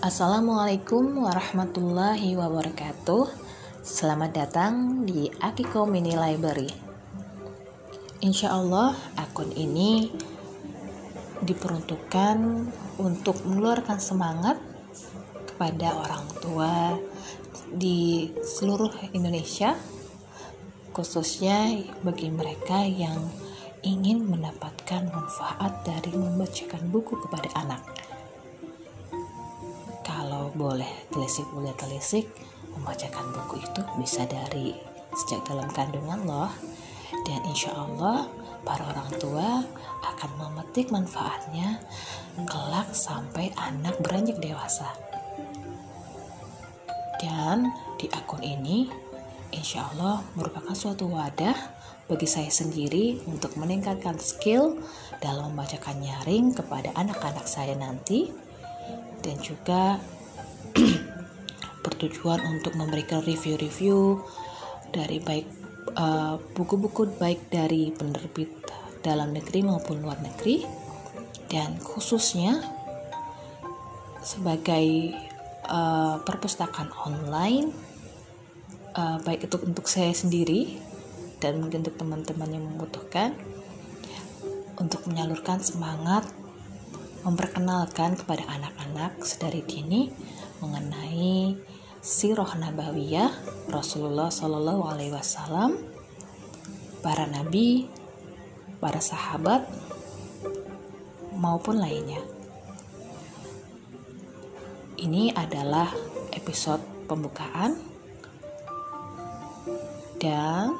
[0.00, 3.28] Assalamualaikum warahmatullahi wabarakatuh.
[3.84, 6.72] Selamat datang di Akiko Mini Library.
[8.24, 10.08] Insya Allah akun ini
[11.44, 12.36] diperuntukkan
[12.96, 14.56] untuk mengeluarkan semangat
[15.52, 16.96] kepada orang tua
[17.68, 19.76] di seluruh Indonesia,
[20.96, 23.20] khususnya bagi mereka yang
[23.84, 27.84] ingin mendapatkan manfaat dari membacakan buku kepada anak
[30.54, 32.26] boleh telisik boleh telisik.
[32.70, 34.74] Membacakan buku itu bisa dari
[35.14, 36.52] sejak dalam kandungan loh.
[37.26, 38.30] Dan insya Allah
[38.62, 39.64] para orang tua
[40.06, 41.80] akan memetik manfaatnya
[42.46, 44.88] kelak sampai anak beranjak dewasa.
[47.20, 47.68] Dan
[48.00, 48.88] di akun ini
[49.52, 51.56] insya Allah merupakan suatu wadah
[52.08, 54.80] bagi saya sendiri untuk meningkatkan skill
[55.20, 58.32] dalam membacakan nyaring kepada anak-anak saya nanti.
[59.20, 60.00] Dan juga
[62.00, 64.24] bertujuan untuk memberikan review-review
[64.88, 65.44] dari baik
[66.00, 68.48] uh, buku-buku uh, baik dari penerbit
[69.04, 70.64] dalam negeri maupun luar negeri.
[71.52, 72.56] Dan khususnya
[74.24, 75.12] sebagai
[75.68, 77.68] uh, perpustakaan online
[78.96, 80.80] uh, baik itu untuk saya sendiri
[81.36, 83.36] dan mungkin untuk teman-teman yang membutuhkan
[84.80, 86.24] untuk menyalurkan semangat
[87.20, 90.08] memperkenalkan kepada anak-anak sedari dini
[90.64, 91.56] mengenai
[92.00, 93.28] sirah nabawiyah
[93.68, 95.76] Rasulullah Shallallahu Alaihi Wasallam,
[97.04, 97.88] para nabi,
[98.80, 99.68] para sahabat
[101.36, 102.20] maupun lainnya.
[105.00, 105.88] Ini adalah
[106.36, 107.76] episode pembukaan
[110.20, 110.76] dan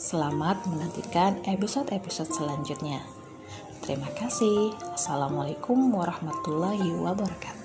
[0.00, 3.04] selamat menantikan episode-episode selanjutnya.
[3.84, 4.72] Terima kasih.
[4.96, 7.63] Assalamualaikum warahmatullahi wabarakatuh.